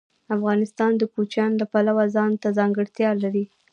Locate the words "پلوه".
1.71-2.05